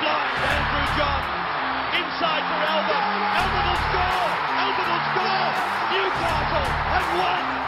blind, 0.00 0.36
Andrew 0.48 0.86
Johns. 0.96 1.28
Inside 2.00 2.44
for 2.48 2.60
Albert. 2.72 3.04
Albert 3.36 3.64
will 3.68 3.80
score. 3.92 4.28
Albert 4.64 4.88
will 4.88 5.04
score. 5.12 5.50
Newcastle 5.92 6.68
have 6.88 7.08
won. 7.20 7.59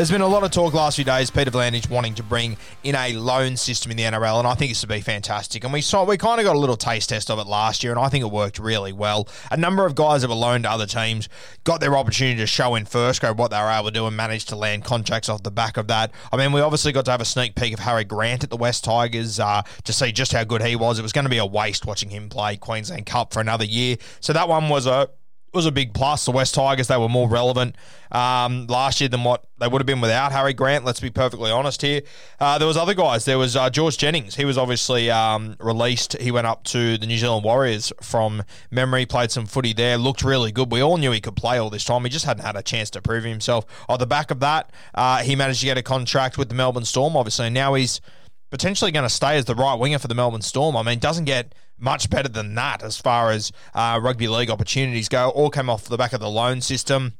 There's 0.00 0.10
been 0.10 0.22
a 0.22 0.26
lot 0.26 0.44
of 0.44 0.50
talk 0.50 0.72
last 0.72 0.96
few 0.96 1.04
days. 1.04 1.30
Peter 1.30 1.50
V'landys 1.50 1.90
wanting 1.90 2.14
to 2.14 2.22
bring 2.22 2.56
in 2.82 2.94
a 2.94 3.12
loan 3.12 3.58
system 3.58 3.90
in 3.90 3.98
the 3.98 4.04
NRL, 4.04 4.38
and 4.38 4.48
I 4.48 4.54
think 4.54 4.70
this 4.70 4.80
would 4.80 4.88
be 4.88 5.02
fantastic. 5.02 5.62
And 5.62 5.74
we 5.74 5.82
saw 5.82 6.04
we 6.04 6.16
kind 6.16 6.40
of 6.40 6.46
got 6.46 6.56
a 6.56 6.58
little 6.58 6.78
taste 6.78 7.10
test 7.10 7.30
of 7.30 7.38
it 7.38 7.46
last 7.46 7.84
year, 7.84 7.92
and 7.92 8.00
I 8.00 8.08
think 8.08 8.24
it 8.24 8.30
worked 8.30 8.58
really 8.58 8.94
well. 8.94 9.28
A 9.50 9.58
number 9.58 9.84
of 9.84 9.94
guys 9.94 10.22
that 10.22 10.28
were 10.28 10.34
loaned 10.34 10.64
to 10.64 10.70
other 10.70 10.86
teams 10.86 11.28
got 11.64 11.82
their 11.82 11.98
opportunity 11.98 12.38
to 12.38 12.46
show 12.46 12.76
in 12.76 12.86
first 12.86 13.20
grade 13.20 13.36
what 13.36 13.50
they 13.50 13.58
were 13.58 13.68
able 13.68 13.88
to 13.88 13.90
do, 13.90 14.06
and 14.06 14.16
managed 14.16 14.48
to 14.48 14.56
land 14.56 14.84
contracts 14.84 15.28
off 15.28 15.42
the 15.42 15.50
back 15.50 15.76
of 15.76 15.88
that. 15.88 16.12
I 16.32 16.38
mean, 16.38 16.52
we 16.52 16.62
obviously 16.62 16.92
got 16.92 17.04
to 17.04 17.10
have 17.10 17.20
a 17.20 17.26
sneak 17.26 17.54
peek 17.54 17.74
of 17.74 17.80
Harry 17.80 18.04
Grant 18.04 18.42
at 18.42 18.48
the 18.48 18.56
West 18.56 18.84
Tigers 18.84 19.38
uh, 19.38 19.60
to 19.84 19.92
see 19.92 20.12
just 20.12 20.32
how 20.32 20.44
good 20.44 20.62
he 20.62 20.76
was. 20.76 20.98
It 20.98 21.02
was 21.02 21.12
going 21.12 21.26
to 21.26 21.30
be 21.30 21.36
a 21.36 21.44
waste 21.44 21.84
watching 21.84 22.08
him 22.08 22.30
play 22.30 22.56
Queensland 22.56 23.04
Cup 23.04 23.34
for 23.34 23.40
another 23.40 23.66
year. 23.66 23.98
So 24.20 24.32
that 24.32 24.48
one 24.48 24.70
was 24.70 24.86
a 24.86 25.10
was 25.52 25.66
a 25.66 25.72
big 25.72 25.92
plus. 25.94 26.24
The 26.24 26.30
West 26.30 26.54
Tigers, 26.54 26.88
they 26.88 26.96
were 26.96 27.08
more 27.08 27.28
relevant 27.28 27.76
um, 28.12 28.66
last 28.66 29.00
year 29.00 29.08
than 29.08 29.24
what 29.24 29.44
they 29.58 29.68
would 29.68 29.80
have 29.80 29.86
been 29.86 30.00
without 30.00 30.32
Harry 30.32 30.52
Grant. 30.52 30.84
Let's 30.84 31.00
be 31.00 31.10
perfectly 31.10 31.50
honest 31.50 31.82
here. 31.82 32.02
Uh, 32.38 32.58
there 32.58 32.68
was 32.68 32.76
other 32.76 32.94
guys. 32.94 33.24
There 33.24 33.38
was 33.38 33.56
uh, 33.56 33.68
George 33.70 33.98
Jennings. 33.98 34.36
He 34.36 34.44
was 34.44 34.56
obviously 34.56 35.10
um, 35.10 35.56
released. 35.60 36.16
He 36.18 36.30
went 36.30 36.46
up 36.46 36.64
to 36.64 36.98
the 36.98 37.06
New 37.06 37.18
Zealand 37.18 37.44
Warriors 37.44 37.92
from 38.00 38.42
memory, 38.70 39.06
played 39.06 39.30
some 39.30 39.46
footy 39.46 39.72
there, 39.72 39.96
looked 39.98 40.22
really 40.22 40.52
good. 40.52 40.70
We 40.70 40.82
all 40.82 40.96
knew 40.96 41.10
he 41.12 41.20
could 41.20 41.36
play 41.36 41.58
all 41.58 41.70
this 41.70 41.84
time. 41.84 42.04
He 42.04 42.10
just 42.10 42.24
hadn't 42.24 42.44
had 42.44 42.56
a 42.56 42.62
chance 42.62 42.90
to 42.90 43.02
prove 43.02 43.24
himself. 43.24 43.66
On 43.88 43.98
the 43.98 44.06
back 44.06 44.30
of 44.30 44.40
that, 44.40 44.72
uh, 44.94 45.18
he 45.18 45.36
managed 45.36 45.60
to 45.60 45.66
get 45.66 45.78
a 45.78 45.82
contract 45.82 46.38
with 46.38 46.48
the 46.48 46.54
Melbourne 46.54 46.84
Storm, 46.84 47.16
obviously. 47.16 47.50
Now 47.50 47.74
he's 47.74 48.00
potentially 48.50 48.90
going 48.90 49.04
to 49.04 49.10
stay 49.10 49.36
as 49.36 49.44
the 49.44 49.54
right 49.54 49.74
winger 49.74 49.98
for 49.98 50.08
the 50.08 50.14
Melbourne 50.14 50.42
Storm. 50.42 50.76
I 50.76 50.82
mean, 50.82 50.98
doesn't 50.98 51.24
get 51.24 51.54
much 51.78 52.10
better 52.10 52.28
than 52.28 52.54
that 52.56 52.82
as 52.82 52.98
far 52.98 53.30
as 53.30 53.52
uh, 53.74 53.98
rugby 54.02 54.28
league 54.28 54.50
opportunities 54.50 55.08
go. 55.08 55.30
All 55.30 55.50
came 55.50 55.70
off 55.70 55.84
the 55.84 55.96
back 55.96 56.12
of 56.12 56.20
the 56.20 56.28
loan 56.28 56.60
system. 56.60 57.14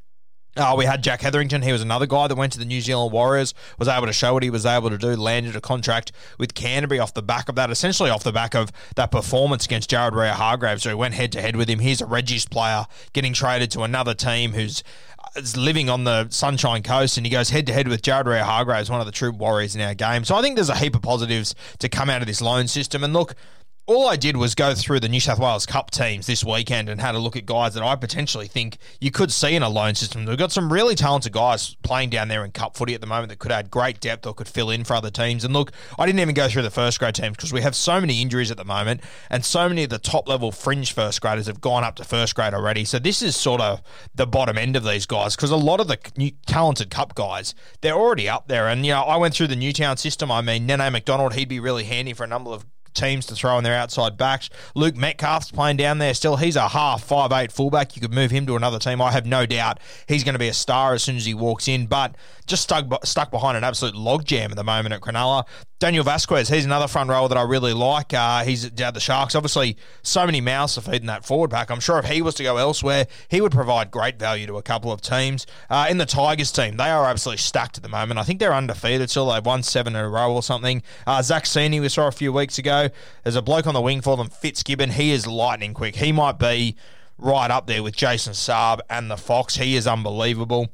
Uh, 0.57 0.75
we 0.77 0.85
had 0.85 1.03
Jack 1.03 1.21
Hetherington. 1.21 1.63
He 1.63 1.73
was 1.73 1.81
another 1.81 2.07
guy 2.07 2.27
that 2.27 2.35
went 2.35 2.53
to 2.55 2.59
the 2.59 2.65
New 2.65 2.81
Zealand 2.81 3.13
Warriors, 3.13 3.55
was 3.79 3.87
able 3.87 4.07
to 4.07 4.13
show 4.13 4.33
what 4.33 4.43
he 4.43 4.51
was 4.51 4.67
able 4.67 4.91
to 4.91 4.99
do, 4.99 5.15
landed 5.15 5.55
a 5.55 5.61
contract 5.61 6.11
with 6.39 6.55
Canterbury 6.55 6.99
off 6.99 7.15
the 7.15 7.23
back 7.23 7.49
of 7.49 7.55
that, 7.55 7.71
essentially 7.71 8.11
off 8.11 8.25
the 8.25 8.33
back 8.33 8.55
of 8.55 8.73
that 8.97 9.13
performance 9.13 9.65
against 9.65 9.89
Jared 9.91 10.13
Waerea-Hargreaves, 10.13 10.85
who 10.85 10.97
went 10.97 11.15
head 11.15 11.31
to 11.33 11.41
head 11.41 11.55
with 11.55 11.69
him. 11.69 11.79
He's 11.79 12.01
a 12.01 12.07
Regis 12.07 12.47
player 12.47 12.87
getting 13.13 13.33
traded 13.33 13.71
to 13.73 13.83
another 13.83 14.15
team 14.15 14.53
who's 14.53 14.83
is 15.37 15.57
living 15.57 15.89
on 15.89 16.03
the 16.03 16.29
Sunshine 16.31 16.83
Coast, 16.83 17.17
and 17.17 17.25
he 17.25 17.31
goes 17.31 17.51
head 17.51 17.65
to 17.69 17.73
head 17.73 17.87
with 17.87 18.03
Jared 18.03 18.27
Waerea-Hargreaves, 18.27 18.91
one 18.91 18.99
of 18.99 19.07
the 19.07 19.13
true 19.13 19.31
warriors 19.31 19.77
in 19.77 19.81
our 19.81 19.95
game. 19.95 20.25
So 20.25 20.35
I 20.35 20.43
think 20.43 20.57
there's 20.57 20.69
a 20.69 20.75
heap 20.75 20.97
of 20.97 21.03
positives 21.03 21.55
to 21.79 21.89
come 21.89 22.11
out 22.11 22.21
of 22.21 22.27
this 22.27 22.41
loan 22.41 22.67
system. 22.67 23.05
And 23.05 23.13
look, 23.13 23.37
all 23.87 24.07
I 24.07 24.17
did 24.17 24.37
was 24.37 24.55
go 24.55 24.75
through 24.75 25.01
the 25.01 25.09
New 25.09 25.19
South 25.19 25.39
Wales 25.39 25.67
Cup 25.67 25.91
teams 25.91 26.27
this 26.27 26.45
weekend 26.45 26.89
and 26.89 27.01
had 27.01 27.15
a 27.15 27.19
look 27.19 27.35
at 27.35 27.45
guys 27.45 27.75
that 27.75 27.83
I 27.83 27.97
potentially 27.97 28.47
think 28.47 28.79
you 29.01 29.11
could 29.11 29.33
see 29.33 29.55
in 29.55 29.63
a 29.63 29.69
loan 29.69 29.95
system. 29.97 30.27
We've 30.27 30.39
got 30.39 30.53
some 30.53 30.73
really 30.73 30.95
talented 30.95 31.33
guys 31.33 31.75
playing 31.83 32.11
down 32.11 32.29
there 32.29 32.45
in 32.45 32.53
Cup 32.53 32.77
footy 32.77 32.95
at 32.95 33.01
the 33.01 33.07
moment 33.07 33.31
that 33.31 33.41
could 33.41 33.51
add 33.51 33.71
great 33.71 33.99
depth 33.99 34.27
or 34.27 34.35
could 34.35 34.49
fill 34.49 34.71
in 34.71 34.85
for 34.85 34.95
other 34.95 35.11
teams. 35.11 35.45
And 35.45 35.53
look, 35.53 35.73
I 35.99 36.07
didn't 36.07 36.21
even 36.21 36.35
go 36.35 36.49
through 36.49 36.63
the 36.63 36.71
first 36.71 37.01
grade 37.01 37.17
teams 37.17 37.37
because 37.37 37.53
we 37.53 37.63
have 37.63 37.75
so 37.75 38.01
many 38.01 38.23
injuries 38.23 38.51
at 38.51 38.57
the 38.57 38.65
moment, 38.65 39.01
and 39.29 39.45
so 39.45 39.69
many 39.69 39.85
of 39.85 39.91
the 39.91 39.99
top 39.99 40.29
level 40.29 40.53
fringe 40.53 40.93
first 40.93 41.21
graders 41.21 41.47
have 41.47 41.61
gone 41.61 41.83
up 41.83 41.97
to 41.97 42.05
first 42.05 42.35
grade 42.35 42.55
already. 42.55 42.85
So 42.85 42.99
this 42.99 43.23
is 43.23 43.35
sort 43.35 43.61
of 43.61 43.83
the 44.15 44.27
bottom 44.27 44.57
end 44.57 44.77
of 44.77 44.85
these 44.85 45.07
guys 45.07 45.35
because 45.35 45.51
a 45.51 45.57
lot 45.57 45.81
of 45.81 45.89
the 45.89 45.99
new, 46.17 46.31
talented 46.47 46.91
Cup 46.91 47.15
guys 47.15 47.55
they're 47.81 47.95
already 47.95 48.29
up 48.29 48.47
there. 48.47 48.69
And 48.69 48.87
you 48.87 48.93
know, 48.93 49.03
I 49.03 49.17
went 49.17 49.35
through 49.35 49.49
the 49.49 49.57
Newtown 49.57 49.97
system. 49.97 50.31
I 50.31 50.43
mean, 50.43 50.67
Nene 50.67 50.93
McDonald, 50.93 51.35
he'd 51.35 51.49
be 51.49 51.61
really 51.61 51.85
handy 51.85 52.13
for 52.13 52.25
a 52.25 52.29
number 52.29 52.51
of 52.51 52.65
teams 52.95 53.27
to 53.27 53.35
throw 53.35 53.59
in 53.59 53.65
their 53.65 53.75
outside 53.75 54.17
backs. 54.17 54.51
Luke 54.75 54.97
Metcalf's 54.97 55.51
playing 55.51 55.77
down 55.77 55.99
there 55.99 56.15
still. 56.15 56.37
He's 56.37 56.57
a 56.57 56.69
half 56.69 57.03
five 57.03 57.33
eight 57.33 57.53
fullback. 57.53 57.97
You 57.97 58.03
could 58.03 58.15
move 58.15 58.31
him 58.31 58.47
to 58.47 58.57
another 58.57 58.79
team. 58.79 59.01
I 59.01 59.13
have 59.13 59.27
no 59.27 59.47
doubt 59.47 59.79
he's 60.07 60.25
going 60.25 60.35
to 60.35 60.39
be 60.39 60.49
a 60.49 60.55
star 60.55 60.95
as 60.95 61.03
soon 61.03 61.17
as 61.17 61.25
he 61.25 61.35
walks 61.35 61.69
in. 61.69 61.87
But 61.87 62.17
just 62.47 62.63
stuck 62.63 63.05
stuck 63.05 63.31
behind 63.31 63.57
an 63.57 63.65
absolute 63.65 63.95
logjam 63.95 64.51
at 64.51 64.57
the 64.57 64.65
moment 64.65 64.95
at 64.95 65.01
Cronulla. 65.01 65.47
Daniel 65.81 66.05
Vasquez, 66.05 66.51
he's 66.51 66.67
another 66.67 66.87
front 66.87 67.09
rower 67.09 67.27
that 67.27 67.39
I 67.39 67.43
really 67.43 67.73
like. 67.73 68.13
Uh, 68.13 68.45
he's 68.45 68.67
at 68.67 68.93
the 68.93 69.01
Sharks. 69.01 69.35
Obviously, 69.35 69.79
so 70.03 70.27
many 70.27 70.43
mouths 70.43 70.75
to 70.75 70.83
feed 70.83 71.01
in 71.01 71.07
that 71.07 71.25
forward 71.25 71.51
pack. 71.51 71.71
I'm 71.71 71.81
sure 71.81 71.99
if 71.99 72.05
he 72.05 72.21
was 72.21 72.35
to 72.35 72.43
go 72.43 72.59
elsewhere, 72.59 73.07
he 73.29 73.41
would 73.41 73.51
provide 73.51 73.91
great 73.91 74.19
value 74.19 74.47
to 74.47 74.59
a 74.59 74.63
couple 74.63 74.93
of 74.93 75.01
teams. 75.01 75.47
Uh, 75.71 75.87
in 75.89 75.97
the 75.97 76.05
Tigers 76.05 76.53
team, 76.53 76.77
they 76.77 76.91
are 76.91 77.07
absolutely 77.07 77.39
stacked 77.39 77.79
at 77.79 77.83
the 77.83 77.89
moment. 77.89 78.21
I 78.21 78.25
think 78.25 78.41
they're 78.41 78.53
undefeated 78.53 79.09
still. 79.09 79.33
They've 79.33 79.45
won 79.45 79.63
seven 79.63 79.97
in 79.97 80.05
a 80.05 80.09
row 80.09 80.35
or 80.35 80.43
something. 80.43 80.83
Uh, 81.07 81.23
Zac 81.23 81.45
Cini, 81.45 81.81
we 81.81 81.89
saw 81.89 82.09
a 82.09 82.13
few 82.13 82.31
weeks 82.31 82.59
ago. 82.59 82.91
There's 83.23 83.37
a 83.37 83.41
bloke 83.41 83.67
on 83.67 83.73
the 83.73 83.81
wing 83.81 84.03
for 84.03 84.19
them, 84.19 84.29
Fitzgibbon. 84.29 84.91
He 84.91 85.13
is 85.13 85.27
lightning 85.27 85.73
quick. 85.73 85.97
He 85.97 86.13
might 86.13 86.39
be 86.39 86.77
right 87.17 87.51
up 87.51 87.67
there 87.67 87.83
with 87.83 87.97
Jason 87.97 88.35
Saab 88.35 88.81
and 88.91 89.11
the 89.11 89.17
Fox. 89.17 89.57
He 89.57 89.77
is 89.77 89.87
unbelievable. 89.87 90.71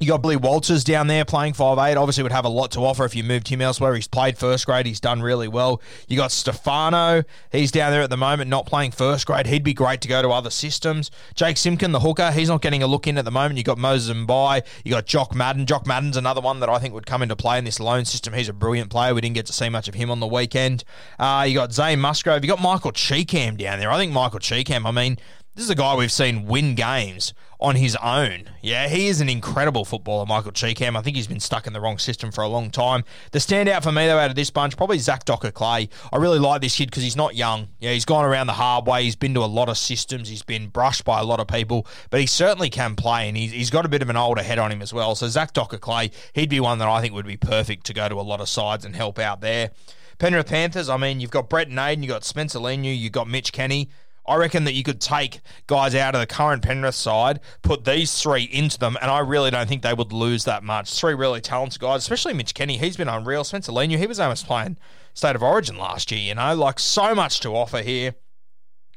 You 0.00 0.06
got 0.06 0.22
Billy 0.22 0.36
Walters 0.36 0.84
down 0.84 1.08
there 1.08 1.24
playing 1.24 1.54
5'8. 1.54 1.96
Obviously, 1.96 2.22
would 2.22 2.30
have 2.30 2.44
a 2.44 2.48
lot 2.48 2.70
to 2.72 2.80
offer 2.80 3.04
if 3.04 3.16
you 3.16 3.24
moved 3.24 3.48
him 3.48 3.60
elsewhere. 3.60 3.96
He's 3.96 4.06
played 4.06 4.38
first 4.38 4.64
grade. 4.64 4.86
He's 4.86 5.00
done 5.00 5.22
really 5.22 5.48
well. 5.48 5.82
You 6.06 6.16
got 6.16 6.30
Stefano. 6.30 7.24
He's 7.50 7.72
down 7.72 7.90
there 7.90 8.02
at 8.02 8.10
the 8.10 8.16
moment, 8.16 8.48
not 8.48 8.64
playing 8.64 8.92
first 8.92 9.26
grade. 9.26 9.48
He'd 9.48 9.64
be 9.64 9.74
great 9.74 10.00
to 10.02 10.08
go 10.08 10.22
to 10.22 10.28
other 10.28 10.50
systems. 10.50 11.10
Jake 11.34 11.56
Simkin, 11.56 11.90
the 11.90 11.98
hooker, 11.98 12.30
he's 12.30 12.48
not 12.48 12.62
getting 12.62 12.80
a 12.80 12.86
look 12.86 13.08
in 13.08 13.18
at 13.18 13.24
the 13.24 13.32
moment. 13.32 13.58
You 13.58 13.64
got 13.64 13.76
Moses 13.76 14.16
Mbye. 14.16 14.64
You 14.84 14.92
got 14.92 15.06
Jock 15.06 15.34
Madden. 15.34 15.66
Jock 15.66 15.84
Madden's 15.84 16.16
another 16.16 16.40
one 16.40 16.60
that 16.60 16.68
I 16.68 16.78
think 16.78 16.94
would 16.94 17.06
come 17.06 17.20
into 17.20 17.34
play 17.34 17.58
in 17.58 17.64
this 17.64 17.80
loan 17.80 18.04
system. 18.04 18.34
He's 18.34 18.48
a 18.48 18.52
brilliant 18.52 18.90
player. 18.90 19.14
We 19.14 19.20
didn't 19.20 19.34
get 19.34 19.46
to 19.46 19.52
see 19.52 19.68
much 19.68 19.88
of 19.88 19.94
him 19.94 20.12
on 20.12 20.20
the 20.20 20.28
weekend. 20.28 20.84
Uh, 21.18 21.44
you 21.48 21.54
got 21.54 21.72
Zane 21.72 21.98
Musgrove. 21.98 22.44
You 22.44 22.48
got 22.48 22.62
Michael 22.62 22.92
Chee-Kam 22.92 23.56
down 23.56 23.80
there. 23.80 23.90
I 23.90 23.96
think 23.96 24.12
Michael 24.12 24.38
Chee-Kam, 24.38 24.86
I 24.86 24.92
mean, 24.92 25.18
This 25.58 25.64
is 25.64 25.70
a 25.70 25.74
guy 25.74 25.96
we've 25.96 26.12
seen 26.12 26.46
win 26.46 26.76
games 26.76 27.34
on 27.58 27.74
his 27.74 27.96
own. 27.96 28.44
Yeah, 28.62 28.86
he 28.86 29.08
is 29.08 29.20
an 29.20 29.28
incredible 29.28 29.84
footballer, 29.84 30.24
Michael 30.24 30.52
Chee-Kam. 30.52 30.96
I 30.96 31.02
think 31.02 31.16
he's 31.16 31.26
been 31.26 31.40
stuck 31.40 31.66
in 31.66 31.72
the 31.72 31.80
wrong 31.80 31.98
system 31.98 32.30
for 32.30 32.44
a 32.44 32.48
long 32.48 32.70
time. 32.70 33.02
The 33.32 33.40
standout 33.40 33.82
for 33.82 33.90
me, 33.90 34.06
though, 34.06 34.20
out 34.20 34.30
of 34.30 34.36
this 34.36 34.50
bunch, 34.50 34.76
probably 34.76 35.00
Zach 35.00 35.24
Docker-Clay. 35.24 35.88
I 36.12 36.16
really 36.16 36.38
like 36.38 36.60
this 36.60 36.76
kid 36.76 36.90
because 36.90 37.02
he's 37.02 37.16
not 37.16 37.34
young. 37.34 37.70
Yeah, 37.80 37.90
he's 37.90 38.04
gone 38.04 38.24
around 38.24 38.46
the 38.46 38.52
hard 38.52 38.86
way. 38.86 39.02
He's 39.02 39.16
been 39.16 39.34
to 39.34 39.40
a 39.40 39.46
lot 39.46 39.68
of 39.68 39.76
systems. 39.76 40.28
He's 40.28 40.44
been 40.44 40.68
brushed 40.68 41.04
by 41.04 41.18
a 41.18 41.24
lot 41.24 41.40
of 41.40 41.48
people, 41.48 41.88
but 42.10 42.20
he 42.20 42.26
certainly 42.26 42.70
can 42.70 42.94
play, 42.94 43.26
and 43.26 43.36
he's, 43.36 43.50
he's 43.50 43.70
got 43.70 43.84
a 43.84 43.88
bit 43.88 44.00
of 44.00 44.10
an 44.10 44.16
older 44.16 44.44
head 44.44 44.60
on 44.60 44.70
him 44.70 44.80
as 44.80 44.94
well. 44.94 45.16
So 45.16 45.26
Zach 45.26 45.54
Docker-Clay, 45.54 46.12
he'd 46.34 46.50
be 46.50 46.60
one 46.60 46.78
that 46.78 46.86
I 46.86 47.00
think 47.00 47.14
would 47.14 47.26
be 47.26 47.36
perfect 47.36 47.84
to 47.86 47.92
go 47.92 48.08
to 48.08 48.14
a 48.14 48.22
lot 48.22 48.40
of 48.40 48.48
sides 48.48 48.84
and 48.84 48.94
help 48.94 49.18
out 49.18 49.40
there. 49.40 49.72
Penrith 50.18 50.46
Panthers, 50.46 50.88
I 50.88 50.98
mean, 50.98 51.18
you've 51.18 51.32
got 51.32 51.48
Brent 51.48 51.70
Naden, 51.70 52.04
you've 52.04 52.10
got 52.10 52.22
Spencer 52.22 52.60
Leniu, 52.60 52.96
you've 52.96 53.10
got 53.10 53.26
Mitch 53.26 53.50
Kenny. 53.50 53.88
I 54.28 54.36
reckon 54.36 54.64
that 54.64 54.74
you 54.74 54.82
could 54.82 55.00
take 55.00 55.40
guys 55.66 55.94
out 55.94 56.14
of 56.14 56.20
the 56.20 56.26
current 56.26 56.62
Penrith 56.62 56.94
side, 56.94 57.40
put 57.62 57.84
these 57.84 58.20
three 58.20 58.44
into 58.44 58.78
them, 58.78 58.96
and 59.00 59.10
I 59.10 59.20
really 59.20 59.50
don't 59.50 59.68
think 59.68 59.82
they 59.82 59.94
would 59.94 60.12
lose 60.12 60.44
that 60.44 60.62
much. 60.62 60.92
Three 60.92 61.14
really 61.14 61.40
talented 61.40 61.80
guys, 61.80 62.02
especially 62.02 62.34
Mitch 62.34 62.54
Kenny. 62.54 62.76
He's 62.76 62.96
been 62.96 63.08
unreal. 63.08 63.44
Spencer 63.44 63.72
Leniu, 63.72 63.98
he 63.98 64.06
was 64.06 64.20
almost 64.20 64.46
playing 64.46 64.76
State 65.14 65.34
of 65.34 65.42
Origin 65.42 65.78
last 65.78 66.12
year, 66.12 66.20
you 66.20 66.34
know, 66.34 66.54
like 66.54 66.78
so 66.78 67.14
much 67.14 67.40
to 67.40 67.56
offer 67.56 67.82
here. 67.82 68.14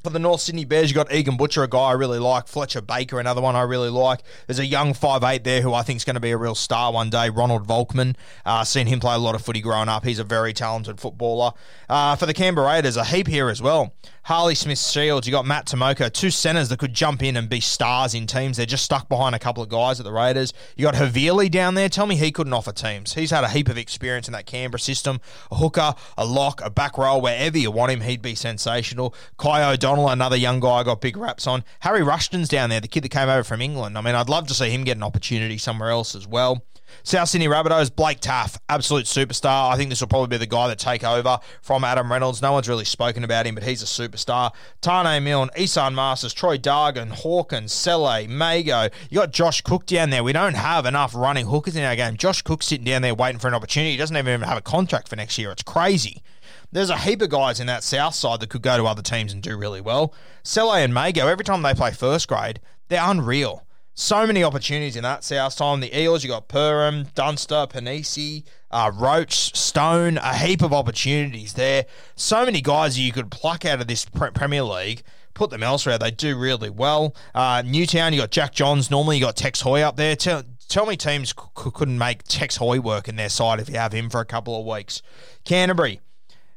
For 0.03 0.09
the 0.09 0.17
North 0.17 0.41
Sydney 0.41 0.65
Bears, 0.65 0.89
you've 0.89 0.95
got 0.95 1.13
Egan 1.13 1.37
Butcher, 1.37 1.61
a 1.61 1.67
guy 1.67 1.89
I 1.89 1.91
really 1.91 2.17
like. 2.17 2.47
Fletcher 2.47 2.81
Baker, 2.81 3.19
another 3.19 3.39
one 3.39 3.55
I 3.55 3.61
really 3.61 3.89
like. 3.89 4.21
There's 4.47 4.57
a 4.57 4.65
young 4.65 4.95
five 4.95 5.23
eight 5.23 5.43
there 5.43 5.61
who 5.61 5.75
I 5.75 5.83
think 5.83 5.97
is 5.97 6.05
going 6.05 6.15
to 6.15 6.19
be 6.19 6.31
a 6.31 6.37
real 6.37 6.55
star 6.55 6.91
one 6.91 7.11
day. 7.11 7.29
Ronald 7.29 7.67
Volkman. 7.67 8.15
Uh, 8.43 8.63
seen 8.63 8.87
him 8.87 8.99
play 8.99 9.13
a 9.13 9.19
lot 9.19 9.35
of 9.35 9.43
footy 9.43 9.61
growing 9.61 9.89
up. 9.89 10.03
He's 10.03 10.17
a 10.17 10.23
very 10.23 10.53
talented 10.53 10.99
footballer. 10.99 11.51
Uh, 11.87 12.15
for 12.15 12.25
the 12.25 12.33
Canberra 12.33 12.65
Raiders, 12.65 12.97
a 12.97 13.03
heap 13.03 13.27
here 13.27 13.49
as 13.49 13.61
well. 13.61 13.93
Harley 14.23 14.53
Smith 14.53 14.79
Shields, 14.79 15.27
you 15.27 15.31
got 15.31 15.47
Matt 15.47 15.65
Timoko, 15.65 16.11
two 16.11 16.29
centres 16.29 16.69
that 16.69 16.77
could 16.77 16.93
jump 16.93 17.23
in 17.23 17.35
and 17.35 17.49
be 17.49 17.59
stars 17.59 18.13
in 18.13 18.27
teams. 18.27 18.57
They're 18.57 18.67
just 18.67 18.85
stuck 18.85 19.09
behind 19.09 19.33
a 19.33 19.39
couple 19.39 19.63
of 19.63 19.69
guys 19.69 19.99
at 19.99 20.03
the 20.03 20.11
Raiders. 20.11 20.53
You 20.75 20.85
got 20.85 20.93
Havili 20.93 21.49
down 21.49 21.73
there. 21.73 21.89
Tell 21.89 22.05
me 22.05 22.15
he 22.15 22.31
couldn't 22.31 22.53
offer 22.53 22.71
teams. 22.71 23.13
He's 23.13 23.31
had 23.31 23.43
a 23.43 23.49
heap 23.49 23.67
of 23.67 23.77
experience 23.79 24.27
in 24.27 24.33
that 24.33 24.45
Canberra 24.45 24.79
system. 24.79 25.21
A 25.51 25.55
hooker, 25.55 25.95
a 26.17 26.25
lock, 26.25 26.61
a 26.63 26.69
back 26.69 26.97
row, 26.97 27.17
wherever 27.17 27.57
you 27.57 27.71
want 27.71 27.91
him, 27.91 28.01
he'd 28.01 28.21
be 28.21 28.35
sensational. 28.35 29.15
Kai 29.37 29.61
O'Donnell, 29.91 30.09
another 30.09 30.37
young 30.37 30.61
guy 30.61 30.83
got 30.83 31.01
big 31.01 31.17
raps 31.17 31.45
on. 31.45 31.65
Harry 31.81 32.01
Rushton's 32.01 32.47
down 32.47 32.69
there, 32.69 32.79
the 32.79 32.87
kid 32.87 33.03
that 33.03 33.09
came 33.09 33.27
over 33.27 33.43
from 33.43 33.61
England. 33.61 33.97
I 33.97 34.01
mean, 34.01 34.15
I'd 34.15 34.29
love 34.29 34.47
to 34.47 34.53
see 34.53 34.69
him 34.69 34.85
get 34.85 34.95
an 34.95 35.03
opportunity 35.03 35.57
somewhere 35.57 35.89
else 35.89 36.15
as 36.15 36.25
well. 36.25 36.63
South 37.03 37.27
Sydney 37.27 37.47
Rabbitohs, 37.47 37.93
Blake 37.93 38.21
Taaffe, 38.21 38.57
absolute 38.69 39.05
superstar. 39.05 39.69
I 39.69 39.75
think 39.75 39.89
this 39.89 39.99
will 39.99 40.07
probably 40.07 40.27
be 40.27 40.37
the 40.37 40.47
guy 40.47 40.69
that 40.69 40.79
take 40.79 41.03
over 41.03 41.39
from 41.61 41.83
Adam 41.83 42.09
Reynolds. 42.09 42.41
No 42.41 42.53
one's 42.53 42.69
really 42.69 42.85
spoken 42.85 43.25
about 43.25 43.45
him, 43.45 43.55
but 43.55 43.63
he's 43.63 43.81
a 43.81 43.85
superstar. 43.85 44.51
Taane 44.81 45.23
Milne, 45.23 45.49
Esan 45.57 45.93
Masters, 45.93 46.33
Troy 46.33 46.57
Dargan, 46.57 47.09
Hawkins, 47.09 47.73
Sele, 47.73 48.27
Mago. 48.27 48.87
You 49.09 49.19
got 49.19 49.31
Josh 49.31 49.61
Cook 49.61 49.85
down 49.85 50.09
there. 50.09 50.23
We 50.23 50.33
don't 50.33 50.55
have 50.55 50.85
enough 50.85 51.13
running 51.13 51.47
hookers 51.47 51.75
in 51.75 51.83
our 51.83 51.97
game. 51.97 52.15
Josh 52.15 52.41
Cook's 52.41 52.67
sitting 52.67 52.85
down 52.85 53.01
there 53.01 53.15
waiting 53.15 53.39
for 53.39 53.49
an 53.49 53.53
opportunity. 53.53 53.91
He 53.91 53.97
doesn't 53.97 54.15
even 54.15 54.41
have 54.41 54.57
a 54.57 54.61
contract 54.61 55.09
for 55.09 55.17
next 55.17 55.37
year. 55.37 55.51
It's 55.51 55.63
crazy. 55.63 56.23
There's 56.71 56.89
a 56.89 56.97
heap 56.97 57.21
of 57.21 57.29
guys 57.29 57.59
in 57.59 57.67
that 57.67 57.83
south 57.83 58.15
side 58.15 58.39
that 58.39 58.49
could 58.49 58.61
go 58.61 58.77
to 58.77 58.85
other 58.85 59.01
teams 59.01 59.33
and 59.33 59.43
do 59.43 59.57
really 59.57 59.81
well. 59.81 60.13
Sele 60.43 60.73
and 60.75 60.93
Mago, 60.93 61.27
every 61.27 61.43
time 61.43 61.61
they 61.61 61.73
play 61.73 61.91
first 61.91 62.27
grade, 62.27 62.59
they're 62.87 63.03
unreal. 63.03 63.65
So 63.93 64.25
many 64.25 64.41
opportunities 64.41 64.95
in 64.95 65.03
that 65.03 65.23
South 65.23 65.55
time. 65.57 65.81
The 65.81 65.95
Eels, 65.95 66.23
you 66.23 66.29
got 66.29 66.47
Perham, 66.47 67.13
Dunster, 67.13 67.67
Panisi, 67.67 68.45
uh, 68.71 68.89
Roach, 68.93 69.55
Stone, 69.55 70.17
a 70.17 70.33
heap 70.33 70.61
of 70.61 70.71
opportunities 70.71 71.53
there. 71.53 71.85
So 72.15 72.45
many 72.45 72.61
guys 72.61 72.97
you 72.97 73.11
could 73.11 73.29
pluck 73.29 73.65
out 73.65 73.81
of 73.81 73.87
this 73.87 74.05
Premier 74.05 74.63
League, 74.63 75.03
put 75.33 75.49
them 75.49 75.61
elsewhere. 75.61 75.97
They 75.97 76.09
do 76.09 76.37
really 76.37 76.69
well. 76.69 77.13
Uh, 77.35 77.63
Newtown, 77.65 78.13
you 78.13 78.21
got 78.21 78.31
Jack 78.31 78.53
Johns. 78.53 78.89
Normally, 78.89 79.17
you 79.17 79.25
got 79.25 79.35
Tex 79.35 79.59
Hoy 79.59 79.81
up 79.81 79.97
there. 79.97 80.15
Tell, 80.15 80.43
tell 80.69 80.85
me 80.85 80.95
teams 80.95 81.29
c- 81.29 81.35
couldn't 81.73 81.97
make 81.97 82.23
Tex 82.23 82.55
Hoy 82.55 82.79
work 82.79 83.09
in 83.09 83.17
their 83.17 83.29
side 83.29 83.59
if 83.59 83.67
you 83.69 83.75
have 83.75 83.91
him 83.91 84.09
for 84.09 84.21
a 84.21 84.25
couple 84.25 84.57
of 84.57 84.65
weeks. 84.65 85.01
Canterbury. 85.43 85.99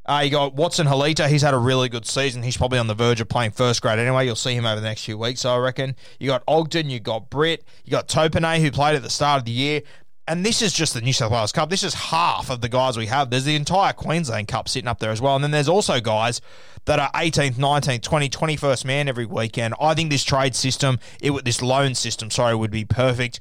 Uh, 0.07 0.21
you 0.25 0.31
got 0.31 0.55
Watson 0.55 0.87
Heleta. 0.87 1.29
He's 1.29 1.43
had 1.43 1.55
a 1.55 1.59
really 1.59 1.89
good 1.89 2.07
season. 2.07 2.43
He's 2.43 2.57
probably 2.57 2.79
on 2.79 2.87
the 2.87 2.95
verge 2.95 3.21
of 3.21 3.29
playing 3.29 3.53
first 3.53 3.81
grade 3.81 3.99
anyway. 3.99 4.27
You'll 4.27 4.37
see 4.37 4.55
him 4.55 4.67
over 4.67 4.81
the 4.81 4.87
next 4.87 5.05
few 5.05 5.17
weeks, 5.17 5.45
I 5.45 5.57
reckon. 5.57 5.97
You 6.19 6.29
got 6.29 6.43
Ogden. 6.47 6.91
You 6.91 7.01
got 7.01 7.31
Britt. 7.31 7.65
You 7.85 7.91
got 7.91 8.07
Topine, 8.07 8.61
who 8.61 8.71
played 8.71 8.97
at 8.97 9.03
the 9.03 9.11
start 9.11 9.41
of 9.41 9.45
the 9.47 9.53
year. 9.53 9.83
And 10.27 10.45
this 10.45 10.63
is 10.63 10.73
just 10.73 10.95
the 10.95 11.03
New 11.03 11.13
South 11.13 11.33
Wales 11.33 11.53
Cup. 11.53 11.69
This 11.69 11.83
is 11.83 11.93
half 11.93 12.49
of 12.49 12.63
the 12.63 12.69
guys 12.69 12.97
we 12.97 13.07
have. 13.07 13.29
There's 13.29 13.45
the 13.45 13.57
entire 13.57 13.93
Queensland 13.93 14.49
Cup 14.49 14.69
sitting 14.71 14.89
up 14.89 14.99
there 14.99 15.11
as 15.11 15.21
well. 15.21 15.35
And 15.35 15.45
then 15.45 15.51
there's 15.51 15.69
also 15.69 16.01
guys 16.01 16.41
that 16.87 16.99
are 16.99 17.11
18th, 17.13 17.55
19th, 17.55 18.03
20, 18.03 18.29
21st 18.31 18.85
man 18.87 19.09
every 19.09 19.27
weekend. 19.27 19.75
I 19.79 19.95
think 19.95 20.11
this 20.11 20.25
trade 20.25 20.55
system, 20.55 20.99
it 21.21 21.45
this 21.45 21.61
loan 21.61 21.95
system, 21.95 22.31
sorry, 22.31 22.55
would 22.55 22.71
be 22.71 22.87
perfect 22.87 23.41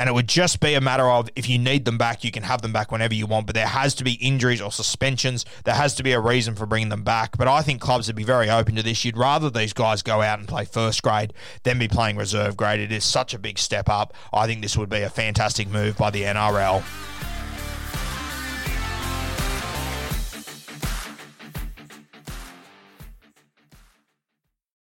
and 0.00 0.08
it 0.08 0.14
would 0.14 0.28
just 0.28 0.60
be 0.60 0.72
a 0.72 0.80
matter 0.80 1.10
of 1.10 1.28
if 1.36 1.46
you 1.46 1.58
need 1.58 1.84
them 1.84 1.98
back, 1.98 2.24
you 2.24 2.30
can 2.30 2.42
have 2.42 2.62
them 2.62 2.72
back 2.72 2.90
whenever 2.90 3.12
you 3.12 3.26
want. 3.26 3.44
But 3.44 3.54
there 3.54 3.66
has 3.66 3.94
to 3.96 4.04
be 4.04 4.12
injuries 4.12 4.62
or 4.62 4.72
suspensions. 4.72 5.44
There 5.64 5.74
has 5.74 5.94
to 5.96 6.02
be 6.02 6.12
a 6.12 6.20
reason 6.20 6.54
for 6.54 6.64
bringing 6.64 6.88
them 6.88 7.02
back. 7.02 7.36
But 7.36 7.48
I 7.48 7.60
think 7.60 7.82
clubs 7.82 8.06
would 8.06 8.16
be 8.16 8.24
very 8.24 8.48
open 8.48 8.76
to 8.76 8.82
this. 8.82 9.04
You'd 9.04 9.18
rather 9.18 9.50
these 9.50 9.74
guys 9.74 10.00
go 10.00 10.22
out 10.22 10.38
and 10.38 10.48
play 10.48 10.64
first 10.64 11.02
grade 11.02 11.34
than 11.64 11.78
be 11.78 11.86
playing 11.86 12.16
reserve 12.16 12.56
grade. 12.56 12.80
It 12.80 12.92
is 12.92 13.04
such 13.04 13.34
a 13.34 13.38
big 13.38 13.58
step 13.58 13.90
up. 13.90 14.14
I 14.32 14.46
think 14.46 14.62
this 14.62 14.74
would 14.74 14.88
be 14.88 15.02
a 15.02 15.10
fantastic 15.10 15.68
move 15.68 15.98
by 15.98 16.08
the 16.08 16.22
NRL. 16.22 16.82